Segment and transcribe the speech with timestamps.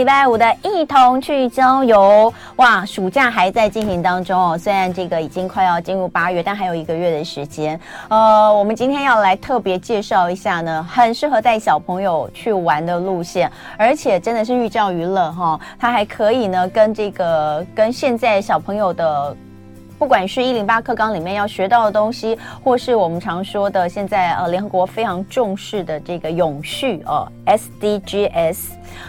[0.00, 2.32] 礼拜五的一同去郊游。
[2.56, 7.78] 哇，暑假还在进行当中哦，虽然这个已经快要进入八月，但还有一个月的时间。
[8.08, 19.36] 呃，我们今天要来特别介绍一下呢，很适合带小朋友去玩的路线，而且真的是寓教于乐哈、它还可以呢，跟这个跟现在小朋友的。
[20.00, 28.56] 不管是一零八课纲里面要学到的东西，或是我们常说的现在呃联合国非常重视的这个永续哦 SDGs，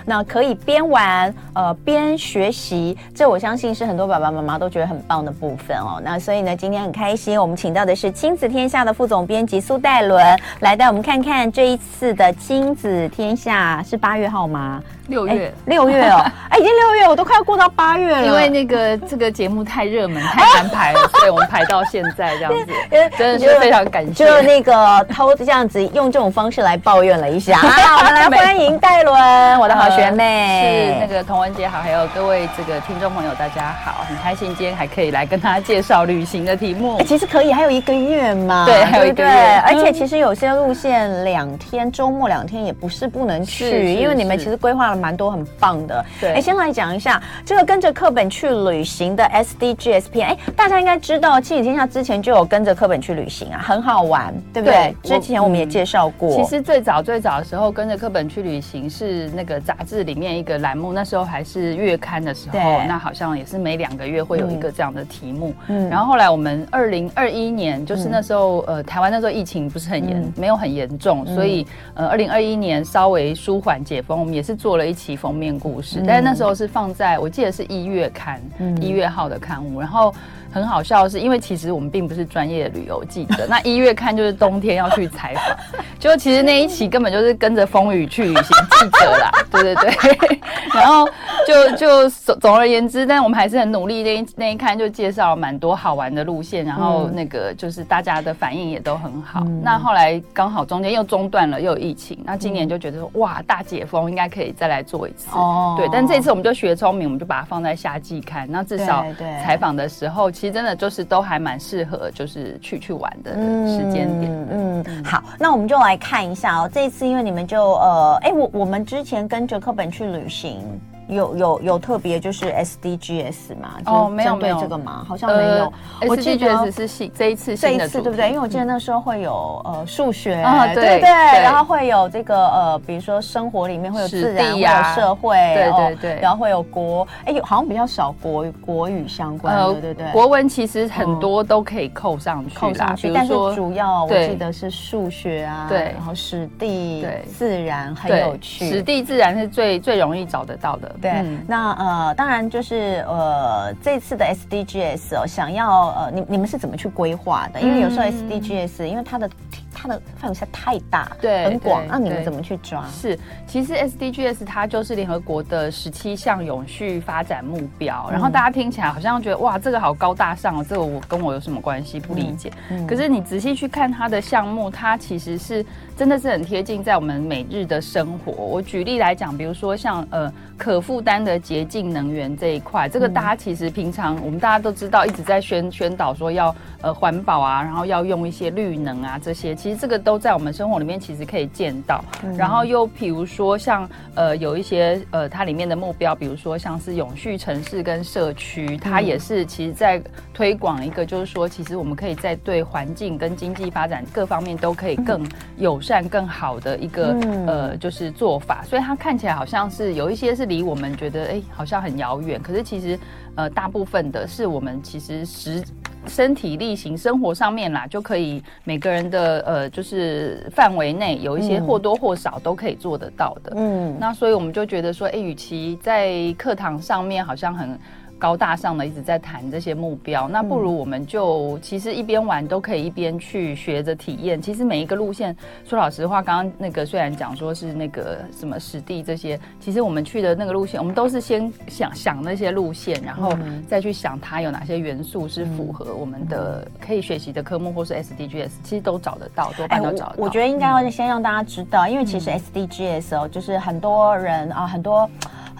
[0.05, 6.01] 那可以边玩呃边学习，这我相信是很多爸爸妈妈都觉得很棒的部分哦。
[6.03, 10.21] 那所以呢，今天很开心，我们请到的是亲子天下的副总编辑苏戴伦
[10.59, 14.83] 来带我们看看这一次的亲子天下是八月号吗？
[15.07, 18.25] 六月，六月哦，哎，已经六月，我都快要过到八月了。
[18.25, 22.73] 因为那个这个节目太热门，太难排了， 所以我们排到现在这样子，
[23.17, 24.25] 真的是非常感谢。
[24.25, 27.57] 就那个偷这样子用这种方式来抱怨了一下。
[27.57, 30.95] 好， 我们来 欢迎戴伦，我的好学妹。
[31.01, 37.01] 是那个童文杰好，还有各位这个听众朋友，大家好，很开心今天还可以来跟大家介绍旅行的题目。
[37.03, 39.61] 其实可以，还有一个月嘛，对，还有一个月。
[39.65, 45.01] 而且其实有些路线两天周末两天也不是不能去，因为你们其实规划了。
[45.01, 54.95] 蛮多很棒的，对，哎，先来讲一下这个跟着课本去旅行的 SDGs 篇，哎，大家应该知道，七子天下之前就有跟着课本去旅行啊，很好玩，对不对？
[55.03, 56.29] 对，之前我们也介绍过。
[56.31, 65.53] 其实最早最早的时候，跟着课本去旅行是那个杂志里面一个栏目，那时候还是月刊的时候，那好像也是每两个月会有一个这样的题目。
[65.67, 74.91] 嗯，然后后来我们二零二一年，就是那时候、嗯、呃，台湾那时候疫情不是很严，嗯、没有很严重，所以呃，二零二一年稍微舒缓解封，我们也是做了一。
[74.91, 78.41] 一期封面故事，但是那时候是放在我记得是一月刊，
[78.81, 80.13] 一月号的刊物，然后。
[80.51, 85.57] 很好笑的是，因为其实我们并不是专业的旅游记者， 那一月刊就是冬天要去采访，
[85.99, 90.41] 就其实那一期根本就是跟着风雨去旅行记者啦，对对对，
[90.73, 91.07] 然后
[91.51, 99.43] 就就总总而言之，但我们还是很努力，那一那一刊就介绍了蛮多好玩的路线，然后那个就是大家的反应也都很好。
[99.45, 109.05] 嗯、那后来刚好中间又中断了，又有疫情，那今年就觉得说哇，大解封应该可以再来做一次哦，对，但这次我们就学聪明，我们就把它放在夏季看，那至少
[109.43, 110.31] 采访的时候。
[110.31, 113.31] 其实真的就是都还蛮适合，就是去去玩的
[113.67, 114.47] 时间点。
[114.49, 116.69] 嗯，嗯，好，那我们就来看一下哦。
[116.73, 120.61] 这一次因为你们就呃，哎，我我们之前跟着课本去旅行。
[121.11, 123.77] 有有有特别就是 SDGs 嘛？
[123.85, 125.05] 哦，没有没有这个吗？
[125.07, 125.71] 好像没有。
[126.07, 128.29] 我记得是新这一次这一次对不对？
[128.29, 130.41] 因为我记得那时候会有呃数学，
[130.73, 131.09] 对对对，
[131.43, 140.11] 然后会有这个呃，比如说生活里面会有自然，会有社会，对对对，然后会有国，哎，有好像比较少国国语相关，对对对。
[140.13, 150.95] 国文其实很多都可以扣上去，扣上去，但是主要我记得是数学啊，对，然后史地、自然很有趣，史地自然是最最容易找得到的。
[151.01, 157.59] 对，嗯、那呃，当然就是呃，这次的 SDGs 哦，想要呃，你你们是怎么去规划的？
[157.59, 159.29] 因为有时候 SDGs，因为它的。
[159.73, 161.81] 它的范围实在太大，对，很广。
[161.87, 162.85] 那你们怎么去抓？
[162.89, 163.17] 是，
[163.47, 168.07] 其实 SDGs 它就是联合国的十七项永续发展目标。
[168.11, 171.99] 然后大家听起来好像觉得哇，这个好高大上哦，这个我跟我有什么关系？
[171.99, 172.51] 不理解。
[172.87, 175.65] 可是你仔细去看它的项目，它其实是
[176.01, 178.31] 真的是很贴近在我们每日的生活。
[178.31, 189.77] 我举例来讲，比如说像呃可负担的洁净能源这一块，这个大家其实平常我们大家都知道，一直在宣宣导说要呃环保啊，然后要用一些绿能啊这些，其实。
[189.77, 192.03] 这个都在我们生活里面，其实可以见到。
[192.23, 200.01] 嗯、然后又比如说像呃有一些呃它里面的目标，比如说像是永续城市跟社区，它也是其实在
[200.41, 205.23] 推广一个，就是说其实我们可以在对环境跟经济发展各方面都可以更
[205.57, 208.63] 友善、更好的一个、嗯、呃就是做法。
[208.63, 212.97] 所以它看起来好像是有一些是离我们觉得哎好像很遥远，可是其实
[213.35, 215.63] 呃大部分的是我们其实实。
[216.07, 223.53] 身体力行，生活上面啦，就可以每个人的呃，就是范围内有一些或多或少都可以做得到的。
[223.55, 227.79] 嗯，那所以我们就觉得说，哎，与其在课堂上面好像很。
[228.21, 234.39] 高大上的一直在谈这些目标，那不如我们就其实一边玩都可以一边去学着体验。
[234.39, 235.35] 其实每一个路线，
[235.65, 243.35] 说老实话，刚刚那个虽然讲说是那个什么实地这些，其实我们去的那个路线，我们都是先想想那些路线，然后
[243.67, 250.23] 再去想它有哪些元素是符合我们的可以学习的科目，或是 SDGs，其实都找得到，多半都找得到。
[250.23, 255.09] 我觉得应该要先让大家知道，因为其实 SDGs 哦，就是很多人啊，很多。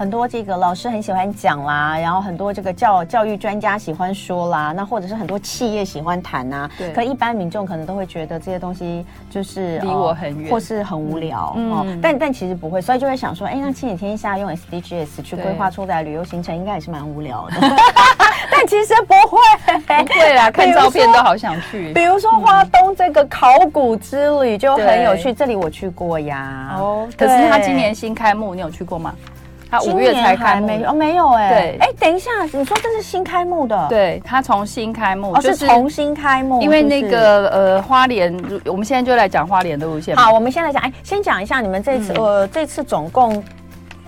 [0.01, 6.71] 很多这个老师很喜欢讲啦，然后很多这个教教育专家喜欢说啦，那或者是很多企业喜欢谈呐、啊。
[6.75, 6.91] 对。
[6.91, 11.99] 可一般民众可能都会觉得这些东西就是离我很远，或是很无聊、嗯、哦。
[12.01, 17.57] 但但其实不会，所以就会想说，哎，那亲子天下用 SDGs 去规划出来旅游行程，应该也是蛮无聊的。
[18.51, 19.37] 但其实不会，
[19.85, 21.93] 不会啦，看照片都好想去。
[21.93, 26.75] 比如说花东这个考古之旅就很有趣，这里我去过呀。
[26.79, 29.13] 哦，可是他今年新开幕，你有去过吗？
[29.71, 31.49] 他五月才开幕哦，没有哎。
[31.49, 33.87] 对，哎，等一下，你说这是新开幕的？
[33.87, 36.61] 对，他重新开幕，哦，是重新开幕。
[36.61, 40.13] 因为那个呃，花莲，我们现在就来讲花莲的路线。
[40.17, 43.41] 好，我们先来讲，哎，先讲一下你们这次，呃，这次总共。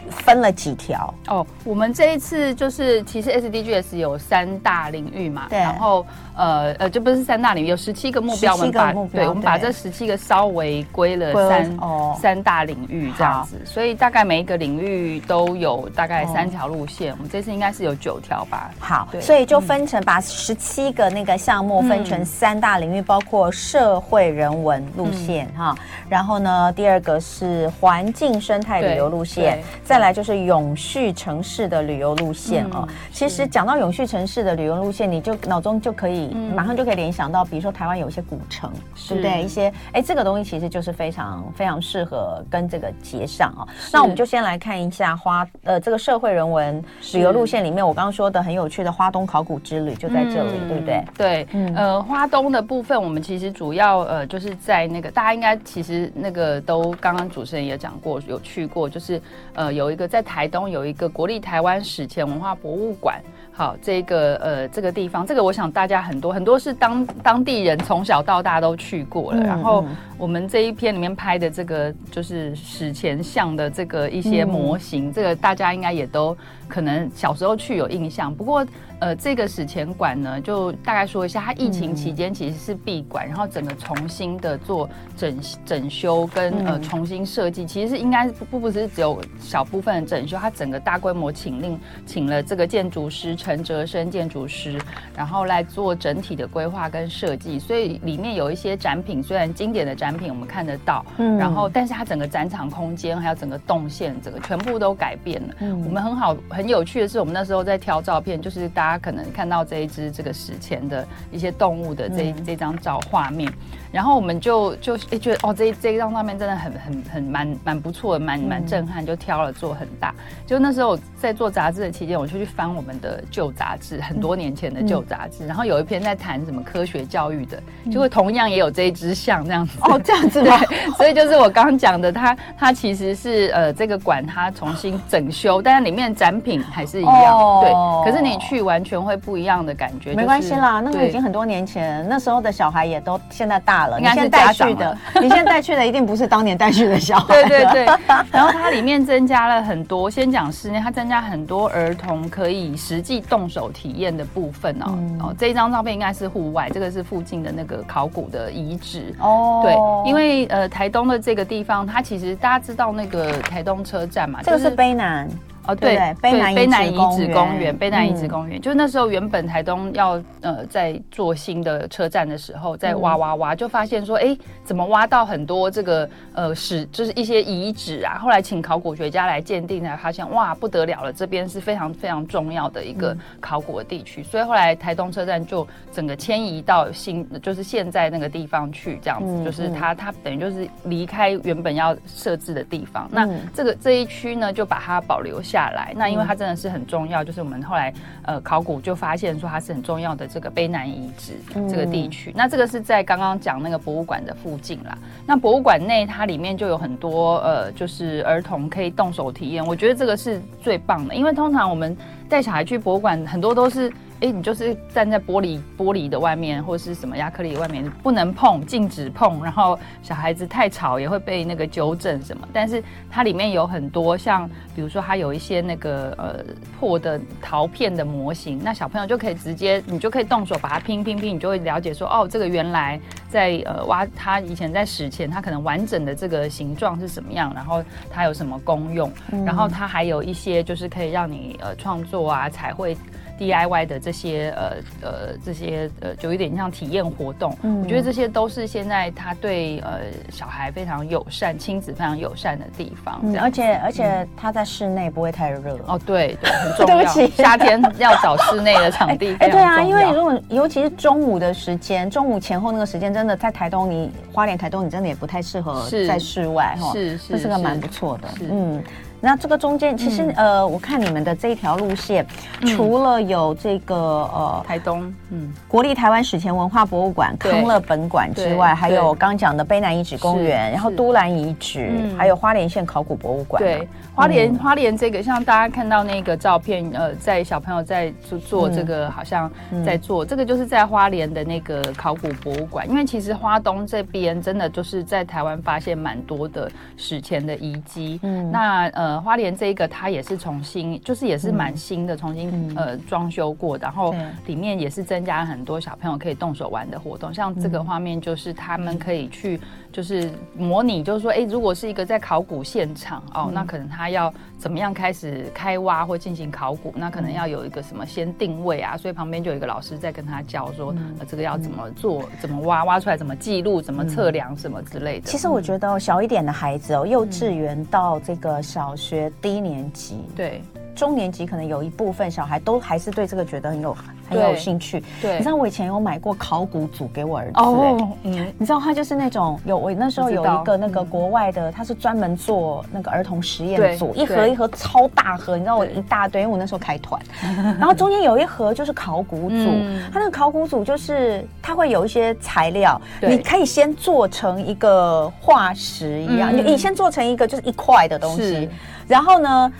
[0.09, 1.13] 分了几条。
[1.27, 1.45] 哦？
[1.63, 6.05] 我们这一次就是，其实 SDGs 有三大领域嘛，对，然后
[6.35, 12.17] 呃呃，就不是三大领域，有十七个目标，我们把对，我们把这十七个稍微归了三哦。
[12.21, 18.71] 三大领域这样子，所以大概每一个领域都有大概三条路线，我们这次应该是有九条吧？
[18.79, 25.75] 好，对，所以就分成把十七个那个项目分成三大领域，包括社会人文路线哈，
[26.09, 29.61] 然后呢，第二个是环境生态旅游路线，
[29.93, 32.87] 再来就是永续城市的旅游路线哦。
[33.11, 38.71] 其实讲到永续城市的旅游路线，你就脑中就可以马上就可以联想到，比如说台湾有一些古城，
[39.07, 39.43] 对不对？
[39.43, 43.67] 一些哎，这个东西其实就是非常非常适合跟这个结上哦。
[43.91, 51.05] 那我们就先来看一下花呃这个社会人文旅游路线里面，我刚刚说的很有趣的花东考古之旅就在这里，对不对？
[51.15, 59.21] 对，呃，花东的部分我们其实主要呃就是在那个大家应该其实那个都刚刚主持人也讲过，有去过，就是
[59.53, 59.82] 呃有。
[59.83, 63.21] 有一个在台东有一个国立台湾史前文化博物馆，
[63.55, 69.39] 好，这个呃这个地方，这个我想大家很多很多是当当地人从小到大都去过了。
[69.39, 69.85] 嗯、然后
[70.17, 76.35] 我们这一篇里面拍的这个就是史前像的这个一些模型，嗯、这个大家应该也都
[76.67, 78.33] 可能小时候去有印象。
[78.33, 78.65] 不过。
[78.99, 94.79] 呃，这个史前馆呢，就大概说一下，它疫情期间其实是闭馆，嗯、然后整个重新的做整整修跟、嗯、呃重新设计，其实是应该不不不是只有小部分的整修，它整个大规模请令请了这个建筑师陈哲生建筑师，
[95.15, 105.53] 然后来做整体的规划跟设计，所以里面有一些展品，虽然经典的展品我们看得到，嗯，然后但是它整个展场空间还有整个动线，整个全部都改变了。
[105.59, 108.93] 嗯，我们很好很有趣的是，我们那时候在挑照片，就是大家。
[109.03, 113.51] 可能看到这一只这个史前的一些动物的这、嗯、这张照画面，
[113.93, 120.13] 然后我们就就哎觉得哦，这这一张照片真的很很很蛮蛮不错的，蛮蛮震撼，就挑了做很大。
[120.45, 127.57] 就那时候在做杂志的期间，我就去翻我们的旧杂志，很多年前的旧杂志，嗯、然后有一篇在谈什么科学教育的，
[127.89, 130.57] 就会同样也有这一只像这样子哦，这样子吗？
[130.67, 138.11] 对，所以就是我刚刚讲的，它它其实是呃这个馆它重新整修，但是里面展品还是一样，哦、对。
[138.11, 138.73] 可是你去完。
[138.73, 143.99] 完全会不一样的感觉，没关系啦，那个已经很多年前，那时候的小孩也都现在大了。
[143.99, 147.33] 你现在带去的， 你现在带去的一定不是当年带去的小孩。
[147.33, 147.85] 对对对。
[148.31, 154.97] 然后它里面增加了很多，先讲室内，它增加很多儿童可以实际动手体验的部分哦。
[155.19, 159.61] 哦，这一张照片应该是户外，这个是附近的那个考古的遗址哦。
[159.63, 165.29] 对，因为呃台东的这个地方，它其实大家知道那个台东车站嘛，这个是卑南。
[165.65, 178.17] 哦，对，卑南卑南遗址公园，卑南遗址公园，就是那时候原本台东要呃在做新的车站的时候，在挖挖挖，就发现说，哎，怎么挖到很多这个呃史，就是一些遗址啊。
[178.17, 184.21] 后来请考古学家来鉴定，才发现哇，不得了了，这边是非常非常重要的一个考古的地区。
[184.21, 193.07] 所以后来台东车站就整个迁移到新，就是现在那个地方去，这样子，就是它它等于就是离开原本要设置的地方。
[193.09, 195.69] 那这个这一区呢，就把它保留下。
[195.73, 197.93] 来，那因为它真的是很重要，就是我们后来
[198.23, 201.33] 呃考古就发现说它是很重要的这个卑南遗址
[201.69, 202.31] 这个地区。
[202.35, 204.97] 那这个是在刚刚讲那个博物馆的附近啦。
[205.25, 209.65] 那博物馆内它里面就有很多呃，就是儿童可以动手体验。
[209.65, 211.95] 我觉得这个是最棒的，因为通常我们
[212.29, 213.91] 带小孩去博物馆，很多都是。
[214.23, 219.43] 哎，你就是站在玻璃玻璃的外面，或是什么亚克力的外面，不能碰，禁止碰。
[219.43, 222.47] 然后小孩子太吵也会被那个纠正什么。
[222.53, 226.41] 但是它里面有很多像，比如说它有一些那个呃
[226.79, 242.95] 破的陶片的模型，那小朋友就可以直接，你就可以动手把它拼拼拼，你就会了解说，哦，这个原来在呃挖它以前在史前它可能完整的这个形状是什么样，然后它有什么功用，嗯、然后它还有一些就是可以让你呃创作啊彩绘。
[243.39, 244.71] DIY 的这些呃
[245.01, 247.57] 呃这些呃，就有点像体验活动。
[247.63, 249.99] 嗯，我觉得这些都是现在他对呃
[250.31, 253.19] 小孩非常友善、亲子非常友善的地方。
[253.23, 255.77] 嗯、而且而且他在室内不会太热。
[255.87, 256.97] 哦，对对，很 重要。
[256.97, 259.35] 对不起，夏天要找室内的场地。
[259.41, 266.91] 哎，对啊，因为如果尤其是中午的时间，中午前后那个时间，真的在台东，你花莲台东，你真的也不太适合在室外哈。
[266.93, 268.27] 是是，这是个蛮不错的。
[268.49, 268.83] 嗯。
[269.25, 272.27] 那这个中间其实、嗯、呃，我看你们的这一条路线，
[272.59, 283.63] 嗯、除了有这个呃台东，嗯，国立台湾史前文化博物馆、康乐本馆之外，还有刚讲的卑南遗址公园，然后都兰遗址，嗯、还有花莲县考古博物馆。
[283.63, 289.49] 对，花莲、嗯、花莲这个，像大家看到那个照片，呃，在小朋友在做做这个，好像
[289.85, 292.89] 在做、嗯、这个，就是在花莲的那个考古博物馆。
[292.89, 298.19] 因为其实花东这边真的就是在台湾发现蛮多的史前的遗迹。
[298.23, 299.12] 嗯，那呃。
[299.21, 304.15] 花莲这一个，它也是重新，就是也是蛮新的，重新、嗯、呃装修过，然后
[304.45, 309.59] 里面也是增加很多小朋友可以动手玩的活动，像这个画面就是他们可以去，
[309.93, 325.27] 就是模拟，就是说，哎，如果是一个在考古现场哦，那可能他要怎么样开始开挖或进行考古，那可能要有一个什么先定位啊，所以旁边就有一个老师在跟他教说，呃，这个要怎么做，怎么挖，挖出来怎么记录，怎么测量什么之类的。
[325.27, 330.59] 其实我觉得小一点的孩子哦，幼稚园到这个小学低年级，对。
[330.95, 333.97] 中年级可能有一部分小孩都还是对这个觉得很有
[334.33, 335.03] 很有兴趣。
[335.21, 337.51] 对，你知道我以前有买过考古组给我儿子。
[337.55, 347.21] 哦，嗯，你知道他就是那种有我那时候有一个那个国外的，他是专门做那个儿童实验组，一盒一盒超大盒，你知道我一大堆，因为我那时候开团。
[347.79, 349.69] 然后中间有一盒就是考古组，
[350.11, 358.69] 他那个考古组就是他会有一些材料，你可以先做成一个化石一样，你你先做成一个就是一块的东西，
[359.07, 359.73] 然后呢，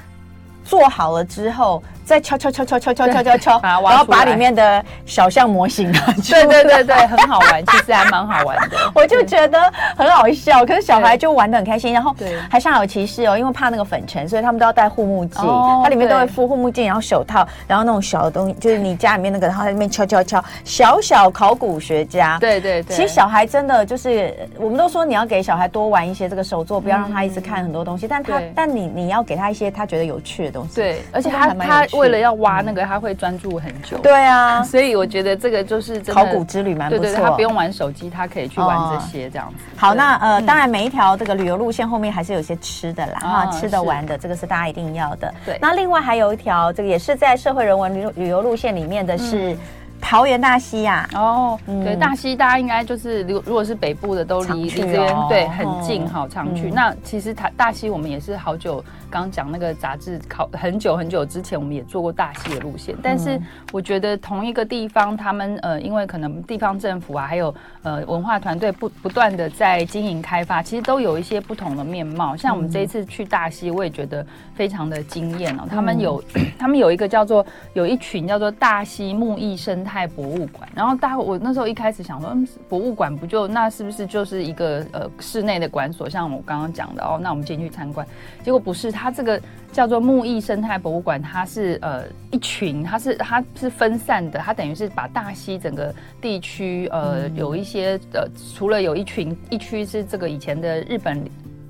[0.63, 1.81] 做好了之后。
[2.05, 6.43] 再敲敲敲敲敲敲敲敲敲，然后把里面的小象模型拿出来。
[6.43, 8.77] 对对对对，很好玩， 其实还蛮好玩的。
[8.93, 11.93] 我就觉得很好笑，可是小孩就玩的很开心。
[11.93, 12.15] 然后
[12.49, 15.41] 还煞有其事哦，因为怕那个粉尘，所以他们都要戴护目镜。
[15.83, 20.43] 它里面都会敷护目镜，然后手套，然后那种小的东西，就是你家里面那个，然后在那边敲敲敲。
[20.63, 22.95] 小小考古学家，对对对。
[22.95, 28.07] 其实小孩真的就是，我们都说你要给小孩多玩一些这个手作，不要让他一直看很多东西。
[28.07, 30.75] 但他，但你你要给他一些他觉得有趣的东西。
[30.75, 31.87] 对，而且他他。
[31.97, 33.97] 为了要挖那个，他会专注很久。
[33.99, 37.03] 对啊， 所以我觉得这个就是考古之旅蛮不错。
[37.03, 39.63] 对对，他不用玩手机，他可以去玩这些这样子。
[39.75, 45.33] 好，那呃，当然每一条这个旅游路线后面还是有些吃的啦，哈，吃的玩的，这个是大家一定要的。
[45.45, 45.57] 对。
[45.61, 49.55] 那另外还有一条，这个也是在社会人文旅旅游路线里面的是
[50.03, 51.09] 桃园大溪呀。
[51.15, 56.69] 哦，对，大溪大家应该就是如如果是北部的都离离这边对很近，好常去。
[56.69, 58.83] 那其实它大溪我们也是好久。
[59.09, 63.39] 刚讲那个杂志考很久很久之前，我们也做过大溪的路线，但是
[63.71, 72.35] 我觉得同一个地方，他们呃，因为可能地方政府啊，还有呃文化团队不不断的在经营开发，其实都有一些不同的面貌。
[72.35, 75.67] 像我们这一次去大溪，我也觉得非常的惊艳哦。
[75.69, 76.19] 他们有
[76.57, 86.09] 他们有一个叫做有一群叫做大溪木艺生态博物馆，然后大我那时候一开始想说，嗯，博物馆不就那是不是就是一个呃室内的馆所？
[86.09, 88.07] 像我刚刚讲的哦，那我们进去参观，
[88.43, 88.91] 结果不是。
[88.91, 101.23] 它这个叫做木艺生态博物馆，它是呃一群，它是它是分散的，它等于是把大溪整个地区呃有一些呃，除了有一群一区是这个以前的日本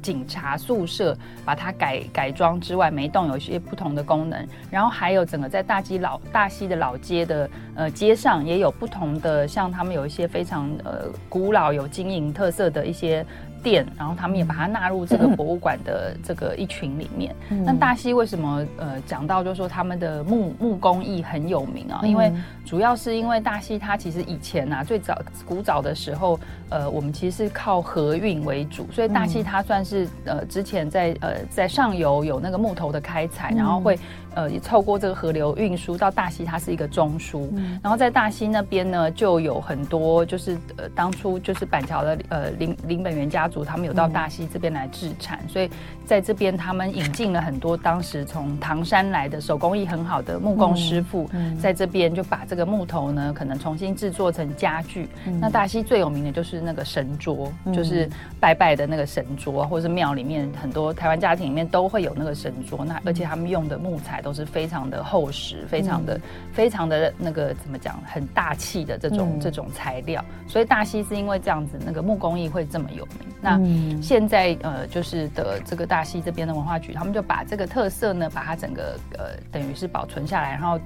[0.04, 13.26] 警察宿舍，把它改改装之外，每一栋有一些不同的功能，然后还有整个在大溪老大溪的老街的呃街上也有不同的，像他们有一些非常呃古老有经营特色的一些。
[13.63, 17.34] 店，然后他们也把它纳入这个博物馆的这个一群里面。
[17.50, 22.01] 那、嗯、大溪为什么呃讲到就是说他们的木木工艺很有名啊？
[22.03, 22.32] 因为
[22.65, 26.39] 主要是因为大溪它其实以前啊最早古早的时候，
[26.70, 33.98] 呃我们其实是靠河运为主，所以大溪它算是呃之前在呃在上游有那个木头的开采，然后会。
[34.36, 37.50] 呃，也透过这个河流运输到大溪，它是一个中枢。
[37.53, 45.70] 嗯、然后在大溪那边呢，就有很多，就是呃，当初就是板桥的呃林林本源家族，他们有到大溪这边来制产，嗯、所以
[46.08, 51.30] 在这边他们引进了很多当时从唐山来的手工艺很好的木工师傅，
[51.62, 55.08] 在这边就把这个木头呢，可能重新制作成家具。
[55.28, 62.84] 嗯、那大溪最有名的就是那个神桌，嗯、就是拜拜的那个神桌，或者是庙里面很多台湾家庭里面都会有那个神桌。
[62.84, 64.24] 那而且他们用的木材。
[64.24, 66.22] 都是非常的厚实，非常的、嗯、
[66.54, 73.28] 非常的那个怎么讲，很大气的这种、嗯、这种材料，所以大溪是因为这样子，那个木工艺会这么有名。
[73.44, 73.60] 那
[74.02, 80.80] 现在呃，就是的这个大溪这边的文化局，他们就把这个特色呢，把它整个呃，等于是保存下来，然后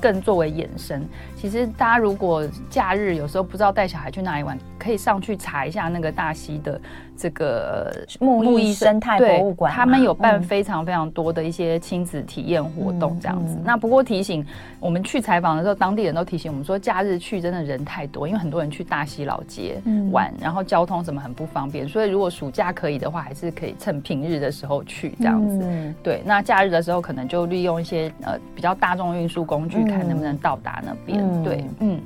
[0.00, 1.06] 更作为衍生。
[1.36, 6.80] 其实大家如果假日有时候不知道带小孩去哪里玩，可以上去查一下那个大溪的
[7.20, 13.58] 这个木艺生态博物馆，他们有办非常非常多的一些亲子体验活动这样子。
[13.62, 14.44] 那不过提醒
[14.80, 19.78] 我们去采访的时候，当地人都提醒我们说，假日去真的人太多，因为很多人去大溪老街
[20.10, 21.86] 玩，嗯、然后交通什么很不方便。
[21.86, 25.58] 所以如果暑假可以的话，还是可以趁平日的时候去这样子。
[25.62, 31.20] 嗯、对，那假日的时候可能就利用一些呃比较大众运输工具，看能不能到达那边。
[31.20, 32.00] 嗯、对，嗯，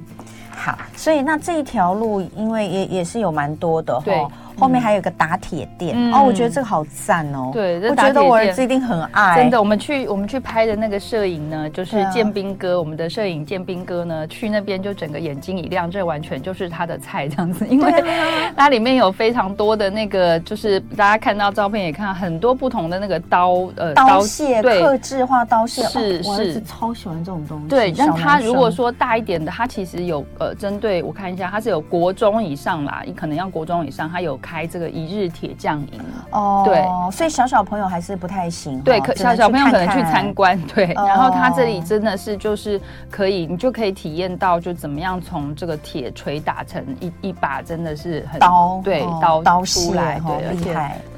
[0.51, 0.77] 好。
[0.97, 4.03] 所以那这一条路，因为也也是有蛮多的哈。
[4.05, 4.27] 对
[4.57, 7.51] 后面还有个打铁店、嗯、哦，我觉得这个好赞哦。
[7.53, 9.37] 对，我觉得我儿子一定很爱。
[9.37, 17.93] 真的，我们去我们去拍的那个摄影呢，就是建斌哥，啊、我们的摄影建斌哥呢，去那边就整个眼睛一亮，这完全就是他的菜这样子，因为
[18.57, 27.69] 它里面有非常多的那个，就是大家看到照片也看到很多不同的那个刀呃刀械，对，刻制化刀械，是是，我儿子超喜欢这种东西。
[27.69, 34.39] 对，但他如果说大一点的，他其实有呃针对我看一下，他是有国中以上啦，你可能要国中以上，他有。
[34.45, 38.79] 开这个一日铁匠营哦，对，所以小小朋友还是不太行。
[38.83, 40.93] 对，可小小朋友可能去参观， 对。
[40.95, 42.79] 然后他这里真的是就是
[43.11, 50.75] 可以，你就可以体验到就怎么样从这个铁锤打成一一把，真的是很刀，对，刀刀出来，对，而且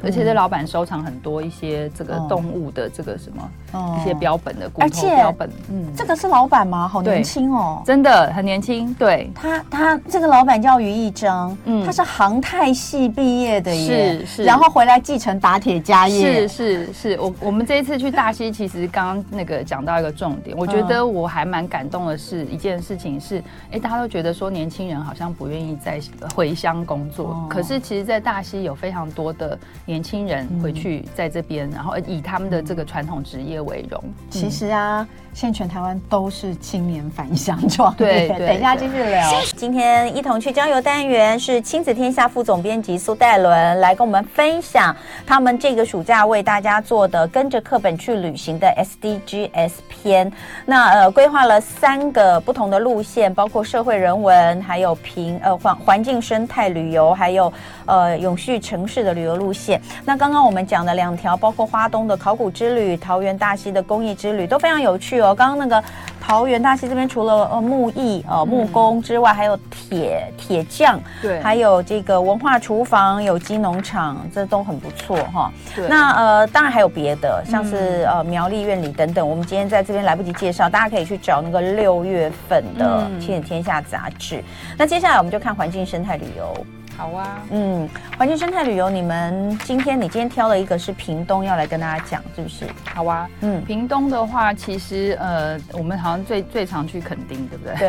[0.06, 3.50] 而且这老板收藏很多一些这个动物的这个什么
[3.98, 6.86] 一些标本的骨头标本，嗯，这个是老板吗？
[6.86, 8.94] 好年轻哦，真的很年轻。
[8.94, 13.06] 对他，他这个老板叫于义章，嗯，他是航太系。
[13.16, 17.20] 毕业的耶，是是，然后回来继承打铁家业，是是是。
[17.20, 25.98] 我我们这一次去大溪，其实刚刚那个讲到一个重点，我觉得我还蛮感动的是一件事情是，哎，大家都觉得说年轻人好像不愿意再
[26.34, 34.02] 回乡工作，可是其实，在大溪有非常多的年轻人回去在这边，然后以他们的这个传统职业为荣。
[34.30, 35.06] 其实啊。
[35.37, 37.99] 现在全台湾都是青年返乡状态。
[37.99, 39.23] 对， 等一下继续聊。
[39.55, 50.33] 今天一同去郊游单元是亲子天下副总编辑苏戴伦来跟我们分享他们这个暑假为大家做的跟着课本去旅行的 SDGs 篇。
[50.64, 57.52] 那呃，规划了三个不同的路线，包括社会人文，还有平呃环环境生态旅游，还有
[57.85, 59.78] 呃永续城市的旅游路线。
[60.02, 65.25] 那刚刚我们讲的两条，包括花东的考古之旅、桃园大溪的公益之旅，都非常有趣哦。
[65.34, 65.82] 刚刚那个
[66.20, 75.52] 桃园大溪这边，除了呃木艺呃木工之外，还有铁铁匠，对，还有这个文化厨房，有机农场，这都很不错哈。
[75.74, 84.42] 对，那呃当然还有别的，像是呃苗栗院里等等，我们今天在这边来不及介绍，大家可以去找那个六月份的《亲子天下》杂志。
[84.76, 86.66] 那接下来我们就看环境生态旅游。
[86.96, 92.66] 好啊，嗯，环境生态旅游，你们今天你今天挑了一个是屏东要来跟大家讲，是不是？
[92.94, 97.76] 好啊，嗯，屏东的话，其实呃，我们好像最最常去垦丁，对不对？
[97.76, 97.88] 对，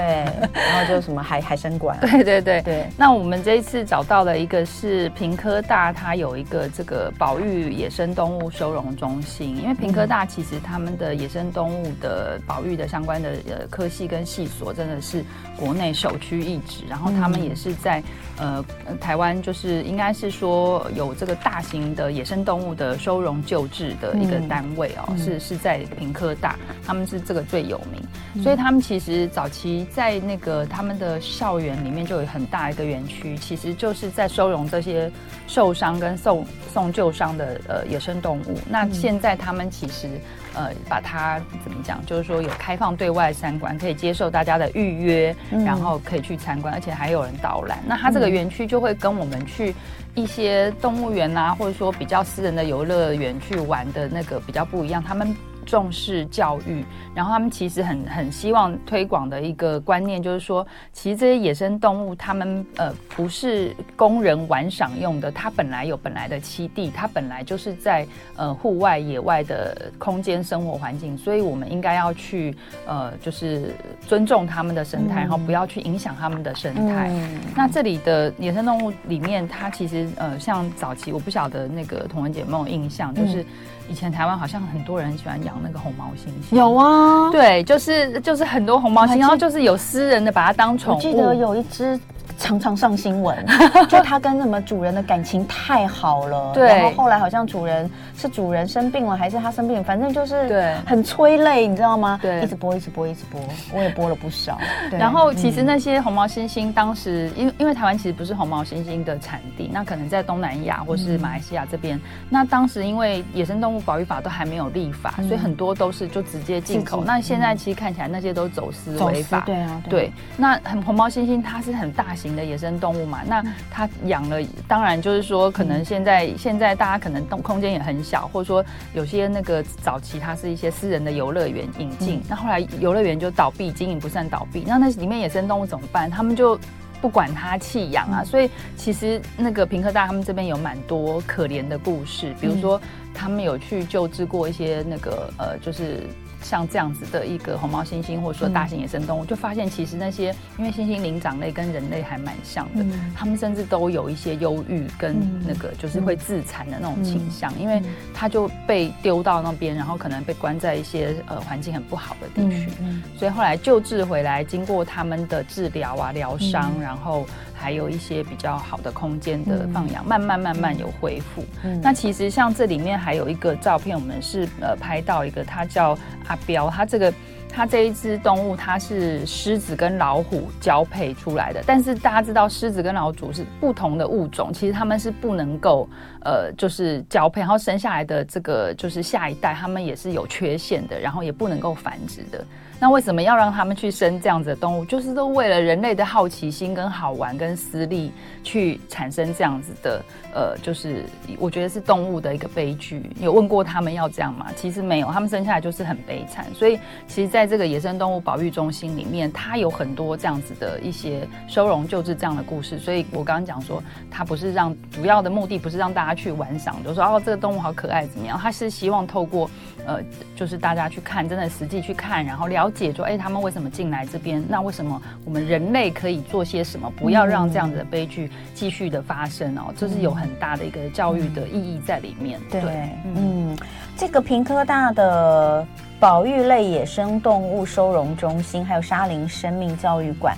[0.53, 2.85] 然后就什么海 海生馆，对对对对。
[2.97, 15.23] 那我们这一次找到了一个是屏科大，它有一个这个保育野生动物收容中心，因为屏科大其实他们的野生动物的保育的相关的呃科系跟系所真的是
[15.57, 18.03] 国内首屈一指，然后他们也是在
[18.37, 18.61] 呃。
[18.97, 26.55] 台湾就是应该是说有这个大型的野生动物的收容救治的一个单位哦，嗯、是是在屏科大，
[26.85, 28.01] 他们是这个最有名，
[28.35, 35.11] 嗯、所以他们其实早期在那个他们的校园里面就有很大一个园区，其实就是在收容这些
[35.47, 38.59] 受伤跟送送旧伤的呃野生动物。
[38.69, 40.09] 那现在他们其实。
[40.57, 42.03] 呃，把它怎么讲？
[42.05, 47.77] 就是说有开放对外参观，可以接受大家的预约，然后可以去参观，而且还有人导览。
[47.85, 49.75] 那它这个园区就会跟我们去
[50.15, 55.01] 一些动物园啊，或者说比较私人的游乐园去玩的那个比较不一样。
[55.01, 55.35] 他们。
[55.67, 72.55] 重视教育，然后他们其实很很希望推广的一个观念，就是说，其实这些野生动物，它们呃不是供人玩赏用的，它本来有本来的栖地，它本来就是在呃户外野外的空间生活环境，所以我们应该要去
[72.87, 73.75] 呃就是
[74.07, 77.09] 尊重他们的生态，然后不要去影响他们的生态。
[77.11, 83.45] 嗯、那这里的野生动物里面，它其实呃像早期我不晓得那个童文姐有没有印象，就是。
[83.89, 90.97] 以前台湾好像很多人喜欢养那个红毛猩猩，有啊，对，就是就是很多红毛猩，然后就是有私人的把它当宠物。
[90.97, 91.99] 我记得有一只
[92.37, 93.45] 常常上新闻，
[93.89, 96.51] 就他跟什么主人的感情太好了。
[96.53, 96.67] 对。
[96.67, 102.19] 然后后来好像主人是主人生病了，还是他生病，反正就是对，很催泪，你知道吗？
[102.21, 102.41] 对。
[102.41, 103.41] 一直播，一直播，一直播，
[103.73, 104.57] 我也播了不少。
[104.89, 104.99] 对。
[104.99, 117.03] 然后其实那些红毛猩猩当时，因为因为台湾其实不是红毛猩猩的产地，那可能在东南亚或是马来西亚这边，那当时因为野生动物保育法都还没有立法，所以很多都是就直接进口。
[117.03, 119.41] 那现在其实看起来那些都走私违法。
[119.45, 119.81] 对啊。
[119.89, 120.11] 对。
[120.35, 128.63] 那很红毛猩猩它是很大型的野生动物嘛，那它养了，当然就是说可能现在现在大家可能动空间也很小，或者说
[128.93, 136.09] 有些那个早期它是一些私人的游乐园引进，那后来游乐园就倒闭，经营不善倒闭，那那里面野生动物怎么办？
[136.09, 136.59] 他们就
[137.01, 142.81] 不管它弃养啊，所以其实那个平科大他们这边有蛮多可怜的故事，比如说
[143.13, 146.03] 他们有去救治过一些那个呃就是。
[146.41, 157.81] 像这样子的一个红毛猩猩，或者说大型野生动物，嗯、就发现其实那些因为猩猩灵长类跟人类还蛮像的，嗯、他们甚至都有一些忧郁跟那个就是会自残的那种倾向，嗯、因为
[158.13, 162.69] 他就被丢到那边，然后可能被关在一些呃环境很不好的地区，
[163.17, 167.25] 所以后来救治回来，经过他们的治疗啊疗伤，嗯、然后。
[167.57, 171.43] 还有一些比较好的空间的放养，嗯、慢慢慢慢有恢复。
[171.63, 177.11] 嗯、那其实像这里面还有一个照片，我们是呃拍到一个，它叫阿彪，它这个
[177.49, 185.89] 它这一只动物它是狮子跟老虎交配出来的，但是大家知道狮子跟老虎是不同的物种，其实他们是不能够
[186.23, 192.45] 呃就是交配，然后生下来的这个就是下一代，他们也是有缺陷的，然后也不能够繁殖的。
[192.79, 194.85] 那为什么要让他们去生这样子的动物？
[194.85, 198.11] 就是都为了人类的好奇心、跟好玩、跟私利
[198.43, 201.03] 去产生这样子的，呃，就是
[201.39, 203.01] 我觉得是动物的一个悲剧。
[203.19, 204.45] 有问过他们要这样吗？
[204.55, 206.45] 其实没有，他们生下来就是很悲惨。
[206.53, 212.77] 所以，其实在这个野生动物保育中心里面，它有很多这样子的一些收容救治这样的故事。
[212.77, 213.81] 所以我刚刚讲说，
[214.11, 218.37] 它不是让主要的目的不是让大家去玩赏，就是说哦这个动物好可爱怎么样？
[218.37, 219.49] 它是希望透过
[219.85, 220.01] 呃，
[220.35, 222.57] 就是大家去看，真的实际去看，然后了。
[222.57, 224.43] 了解说，哎，他们为什么进来这边？
[224.49, 226.91] 那为什么我们人类可以做些什么？
[226.97, 232.39] 不要让这样子的悲剧继续的发生哦，这是有很大的一个教育的意义在里面。
[232.49, 233.55] 对，嗯，
[233.95, 235.63] 这个平科大的
[235.99, 240.37] 保育类野生动物收容中心，还有沙林生命教育馆，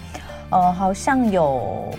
[0.50, 1.92] 呃，好像有。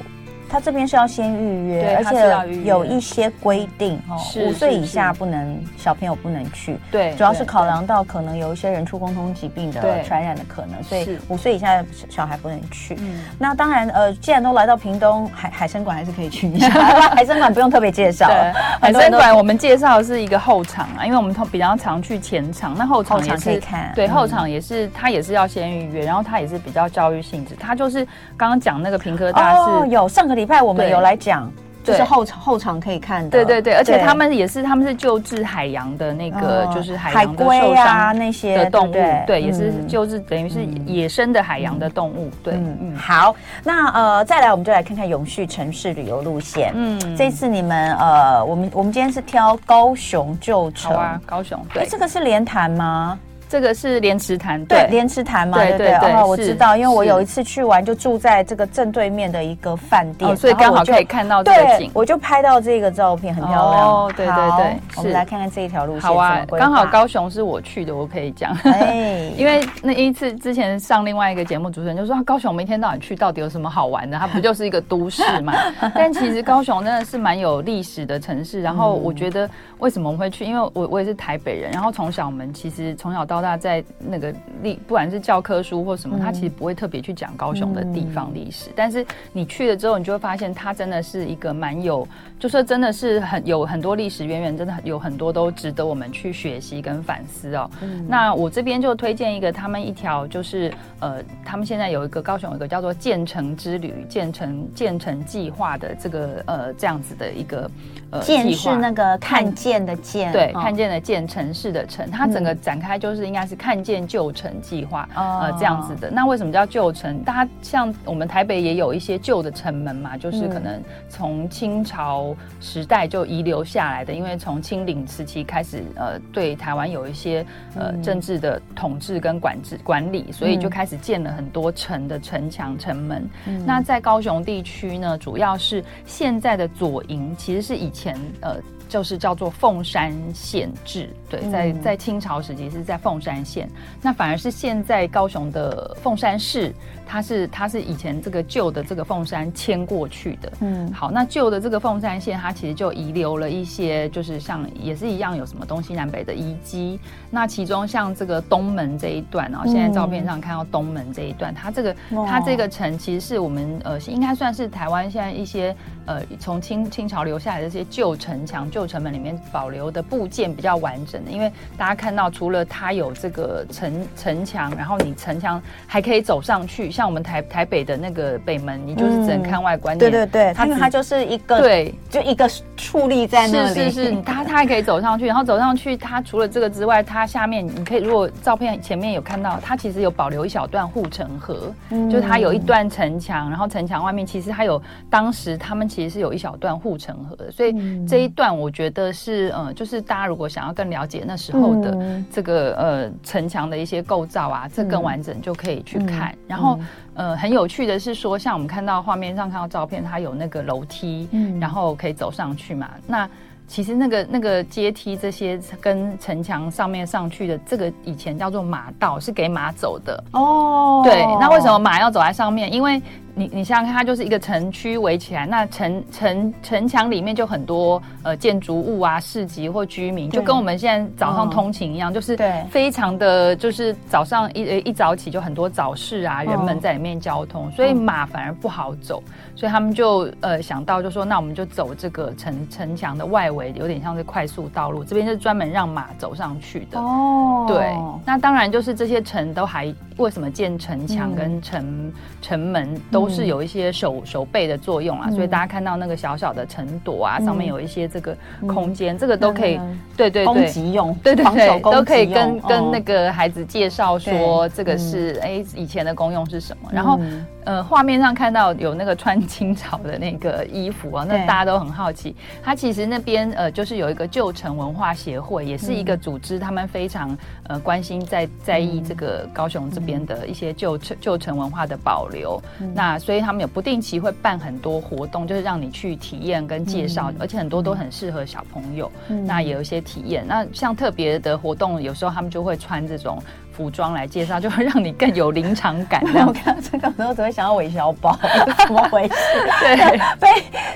[0.50, 6.76] 他这边是要先预约，对而且有一些规定哦，五岁以下不能，小朋友不能去。
[6.90, 12.96] 对，主要是考量到可能有一些人畜共通疾病的传染的可能，所以五岁以下的小孩不能去。
[13.00, 16.68] 嗯，那当然，呃，既然都来到屏东海海参馆，还是可以去一下。
[17.14, 23.92] 海参馆不用特别介绍，对，海参馆我们介绍的是一个后场啊，因为我们通比较常去前场，那后场也是可以看。
[23.94, 28.04] 对，后场也是，他也是要先预约，然后他也是比较教育性质，他就是
[28.36, 31.52] 刚刚讲那个屏科大是有上个礼拜我们有来讲，
[31.84, 38.92] 就是后后场可以看的，对对对，而且他们也是他们是救治海洋的那个，就是海洋的受伤那些的动物，
[39.26, 50.96] 对，也是救治等于是野生的海洋的动物，对，嗯，好，那呃再来我们就来看看永续城市旅游路线，嗯，这次你们呃我们我们今天是挑高雄旧城。
[50.96, 53.18] 啊，高雄，对，这个是莲潭吗？
[53.50, 63.88] 这个是莲池潭，对，莲池潭嘛，对对对，哦，我知道，因为我有一次去玩，就住在这个正对面的一个饭店，所以刚好可以看到这个景，我就拍到这个照片，很漂亮。
[63.88, 66.02] 哦，对对对，我们来看看这一条路线。
[66.02, 68.56] 好啊，刚好高雄是我去的，我可以讲。
[68.62, 74.16] 哎， 因为那一次之前上另外一个节目，主持人就说高雄，我们一天到晚去，到底有什么好玩的？
[74.16, 75.52] 它不 就是一个都市嘛？
[75.92, 78.62] 但其实高雄真的是蛮有历史的城市。
[78.62, 80.44] 然后我觉得为什么我们会去？
[80.44, 84.34] 因为我我也是台北人，然后从小我们其实从小到大在那个。
[84.62, 88.68] 历不管是教科书或什么，他其实不会特别去讲高雄的地方历史。
[88.68, 92.06] 嗯、但是你去了之后，你就会发现它真的是一个蛮有，
[92.40, 97.70] 就说真的是很有很多历史渊源，真的有很多都值得我们去学习跟反思哦。
[97.82, 107.70] 嗯、那我这边就推荐一个，他们一条就是呃，他们现在有一个高雄有一个叫做建成之旅、建成建成计划的这个呃这样子的一个
[108.10, 114.00] 呃建是那个看见的见，对，看见的见，城市的城，它整个展开就是应该是看见。
[114.10, 116.10] 旧城计划，呃，这样子的。
[116.10, 117.22] 那为什么叫旧城？
[117.22, 122.29] 大家像我们台北也有一些旧的城门嘛，就是可能从清朝
[122.60, 124.12] 时代就遗留下来的。
[124.12, 133.28] 因为从清领时期开始，呃，对台湾有一些呃政治的统治跟管制管理，所以就开始建了很多城的城墙、城门。
[133.66, 138.56] 那在高雄地区呢，主要是现在的左营，其实是以前呃。
[138.90, 143.68] 就是叫做凤山县治，对，在在清朝时期是在凤凤山县，
[144.00, 146.72] 那反而是现在高雄的凤山市。
[147.12, 157.00] 它是它是以前这个旧的这个凤山迁过去的，嗯，好，那旧的这个凤山县，它其实就遗留了一些，就是像也是一样有什么东西南北的遗迹。
[157.28, 161.96] 那其中像这个东门这一段啊，现在照片上看到东门这一段，它这个
[162.28, 165.74] 它这个城其实是我们呃应该算是台湾现在一些
[166.06, 176.90] 呃从清清朝留下来的这些旧城墙、旧城门里面保留的部件比较完整的，因为大家看到除了它有这个城城墙，然后你城墙还可以走上去。
[176.90, 179.96] 像我们台台北的那个北门，你就是只能看外观。
[179.96, 183.74] 对对对，它它就是一个对，就一个矗立在那里。
[183.74, 197.74] 是是是，它它还可以走上去，然后走上去，它除了这个之外，它下面你可以如果照片前面有看到，它其实有保留一小段护城河，就是它有一段城墙，然后城墙外面其实它有当时他们其实是有一小段护城河的，所以
[198.06, 206.78] 这一段我觉得是呃，就是大家如果想要更了解那时候的这个呃城墙的一些构造啊，这更完整就可以去看，然后。
[207.14, 212.88] 呃，很有趣的是说，像我们看到画面上看到照片，它有那个楼梯，嗯，然后可以走上去嘛。
[213.06, 213.28] 那
[213.66, 220.24] 其实那个那个阶梯这些跟城墙上面上去的，这个以前叫做马道，是给马走的。
[220.32, 222.72] 哦，对，那为什么马要走在上面？
[222.72, 223.02] 因为
[223.34, 239.22] 你你想想看，它就是一个城区围起来，那城城城墙里面就很多呃建筑物啊、市集或居民，就跟我们现在早上通勤一样，就是对，非常的就是早上一一早起就很多早市啊，人们在里面交通，所以马反而不好走，
[239.54, 246.98] 所以他们就呃想到就说，那我们就走这个城城墙的外围，有点像是快速道路，这边是专门让马走上去的。
[246.98, 252.12] 哦，对，那当然就是这些城都还为什么建城墙跟城
[252.42, 253.19] 城门都。
[253.28, 267.18] 是有一些手手背的作用啊，嗯、所以大家看到那个小小的城墙啊，嗯、上面有一些这个空间，嗯、这个都可以，嗯、对对对，攻击用，对对对，都可以跟、哦、跟那个孩子介绍说，这个是哎、以前的功用是什么，然后。
[267.20, 267.44] 嗯。
[267.66, 272.34] 呃，画面上看到有那个穿清朝的那个衣服啊，那大家都很好奇。
[272.62, 282.60] 他其实那边呃，就是有一个旧城文化协会，也是一个组织，他们非常呃关心在在意这个高雄这边的一些旧城旧城文化的保留。
[282.94, 289.10] 那所以他们有不定期会办很多活动，就是让你去体验跟介绍，而且很多都很适合小朋友。
[289.44, 290.44] 那也有一些体验。
[290.46, 293.42] 那像特别的活动，有时候他们就会穿这种。
[293.72, 296.20] 服装来介绍，就会让你更有临场感。
[296.46, 298.38] 我看到这个时候，只会想到韦小宝，
[298.86, 299.34] 怎么回事？
[299.80, 300.48] 对，被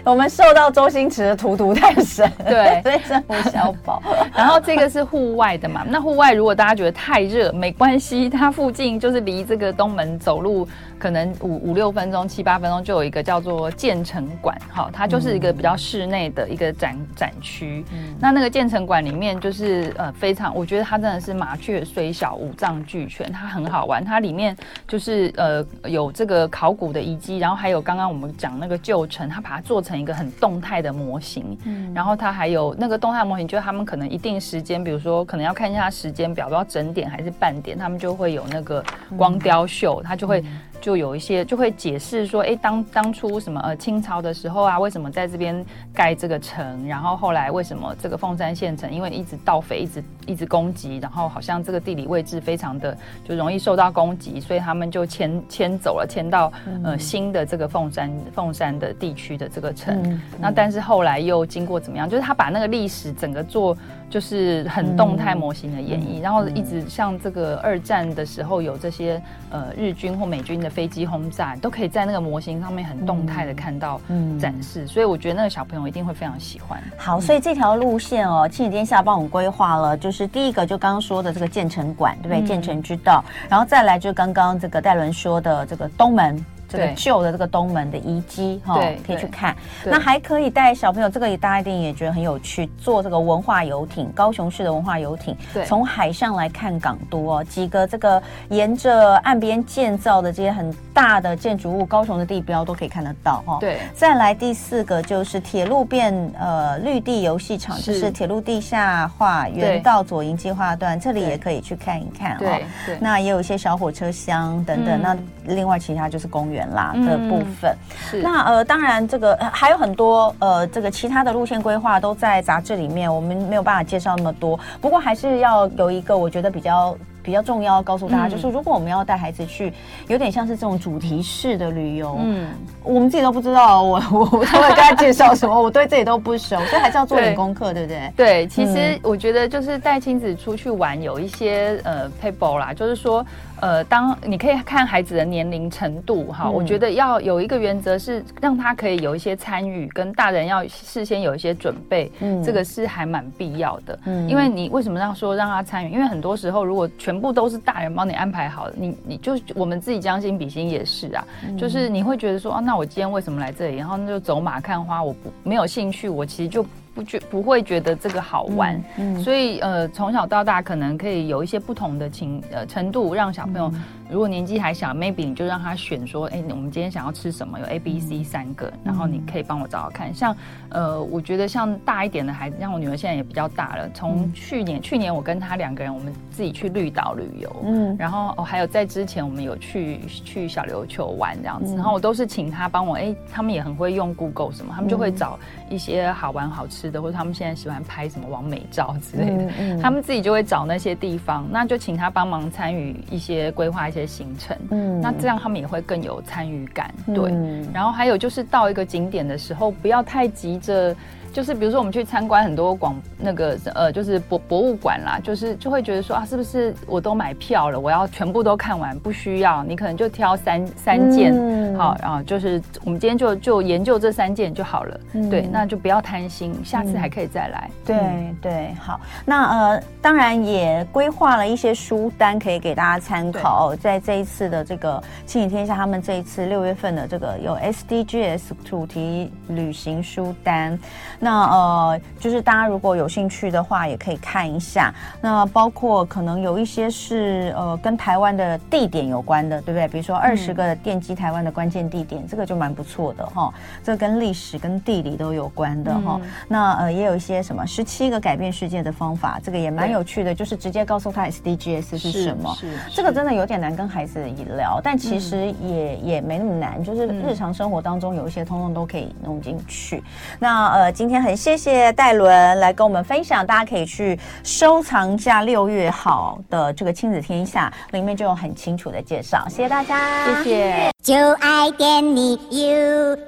[0.04, 2.30] 我们受到周星驰的荼毒太深。
[2.44, 4.02] 对，所以是韦小宝。
[4.36, 5.84] 然后这个是户外的嘛？
[5.86, 10.66] 那户外如果大家觉得太热，没关系，它附近就是离这个东门走路
[10.98, 14.56] 可能五五六分钟、七八分钟，就有一个叫做建成馆。
[14.70, 17.84] 好，它就是一个比较室内的一个展展区。
[17.92, 24.04] 嗯、那那个建成馆里面就是呃非常，我觉得它真的是麻雀虽小五脏俱全，它很好玩。
[24.04, 31.58] 它里面就是呃有这个考古的遗迹，然后还有刚刚我们讲那个旧城，它把它做成一个很动态的模型。
[31.64, 38.84] 嗯，然后它还有那个动态模型，就是他们可能一定时间，比如说可能要看一下时间表，不知道整点还是半点，他们就会有那个
[39.16, 40.44] 光雕秀，它就会。
[40.84, 46.86] 就有一些就会解释说，哎、欸，当当初什么呃清朝的时候啊，为什么在这边盖这个城？
[46.86, 52.94] 然后后来为什么这个凤山县城因为一直盗匪，一直一直攻击，然后好像这个地理位置非常的
[53.26, 59.96] 就容易受到攻击，所以他们就迁迁走了，迁到呃新的这个凤山凤山的地区的这个城。
[60.02, 62.06] 嗯嗯、那但是后来又经过怎么样？
[62.06, 63.74] 就是他把那个历史整个做
[64.10, 69.18] 就是很动态模型的演绎，嗯、然后一直像这个二战的时候有这些
[69.48, 70.73] 呃日军或美军的。
[70.74, 74.00] 飞机轰炸都可以在那个模型上面很动态的看到
[74.40, 76.82] 展示，嗯嗯、所以我觉得那个小朋友一定会非常喜欢。
[76.96, 82.40] 好，所以这条路线哦，庆天下帮我们规划了，就是第一个就刚刚说的这个建成馆，对不对？
[82.40, 86.44] 嗯、建成之道，然后再来就刚刚这个戴伦说的这个东门。
[86.74, 89.56] 这个旧的这个东门的遗迹哈，对可以去看。
[89.84, 103.58] 那还可以带小朋友，这个大家一定也觉得很有趣，坐这个文化游艇，高雄市的文化游艇，对，从海上来看港都哦，几个这个沿着岸边建造的这些很大的建筑物，高雄的地标都可以看得到哈。
[103.60, 107.94] 对，再来第四个就是铁路变呃绿地游戏场，是。
[107.94, 112.38] 就是铁路地下化原道左营计划段，这里也可以去看一看哦。
[112.40, 116.63] 对，那也有一些小火车厢等等，嗯、那另外其他就是公园。
[116.70, 117.76] 啦的部分，
[118.22, 124.58] 那呃，当然这个还有很多呃，这个其他的路线规划都在杂志里面，我们没有办法介绍那么多。
[124.80, 129.72] 不过还是要有一个我觉得比较比较重要，告诉大家，嗯、就是如果我们要带孩子去，
[130.08, 132.48] 有点像是这种主题式的旅游，嗯，
[132.82, 138.12] 我们自己都不知道，我 我我会跟他介绍什么，我对自己都不熟，所以还是要做点功课，对，对不对？
[138.16, 143.24] 对，其实我觉得就是带亲子出去玩，有一些呃 paper 啦，就是说。
[143.64, 155.90] 呃，当你可以看孩子的年龄程度哈，嗯、我觉得要有一个原则是让他可以有一些参与，跟大人要事先有一些准备，嗯，这个是还蛮必要的，嗯，因为你为什么要说让他参与？
[155.90, 163.78] 因为很多时候如果全部都是大人帮你安排好了，你你就我们自己将心比心也是啊，嗯、就是你会觉得说啊，那我今天为什么来这里？
[163.78, 166.66] 然后那就走马看花，我不没有兴趣，我其实就。
[166.94, 173.72] 不觉不会觉得这个好玩，嗯，嗯，所以呃从小到大可能可以有一些不同的情呃程度，让小朋友。
[174.14, 177.58] 如果年纪还小，maybe 你就让他选说，哎，我们今天想要吃什么？
[177.58, 180.14] 有 A、B、C 三个，然后你可以帮我找找看。
[180.14, 180.36] 像，
[180.68, 183.90] 呃，我觉得像大一点的孩子，像我女儿现在也比较大了。
[183.92, 195.36] 从去年，去年我跟她两个人，我们自己去绿岛旅游，嗯，然后哦，还有在之前我们有去去小琉球玩这样子，然后我都是请她帮我，哎，他们也很会用 Google 什么，他们就会找
[195.68, 207.30] 一些好玩好吃的，或者他们现在喜欢拍什么网美照之类的，嗯他们自己就会找那些地方，那就请他帮忙参与一些规划一些行程，嗯，那这样他们也会更有参与感，对。
[207.32, 210.94] 嗯、然后还有就是到一个景点的时候，不要太急着。
[211.34, 218.96] 就是比如说我们去参观很多广那个呃，就是博博物馆啦，就是就会觉得说啊，是不是我都买票了，我要全部都看完？
[219.00, 227.68] 不需要，你可能就挑三三件，嗯、好，然后就是我们今天就就研究这三件就好了，嗯、对，那就不要贪心，下次还可以再来。
[227.88, 240.78] 嗯、对对，好，那呃，当然也规划了一些书单可以给大家参考，在这一次的这个亲子天下，他们这一次六月份的这个有 SDGs 主题旅行书单。
[241.24, 244.94] 那呃，就是大家如果有兴趣的话，也可以看一下。
[245.22, 249.88] 那包括可能有一些是呃跟台湾的地点有关的，对不对？
[249.88, 253.50] 比如说二十个奠基台湾的关键地点，嗯、这个就蛮不错的哈。
[253.82, 256.20] 这跟历史跟地理都有关的哈。
[256.22, 262.54] 嗯、那呃也有一些什么十七个改变世界的方法，这个也蛮有趣的，就是直接告诉他 SDGs 是什么。
[262.54, 269.96] 是，是是这个真的有点难跟孩子一聊，但其实也、嗯、也没那么难，就是日常生活当中有一些通通都可以弄进去。
[269.96, 270.02] 嗯、
[270.38, 271.13] 那呃今天。
[271.20, 280.26] 很谢谢戴伦来跟我们分享大家可以去收藏下六月好的这个亲子天下里面就有很清楚的介绍谢谢大家。
[280.26, 280.90] 谢谢。
[281.02, 283.18] 就爱给你 ufo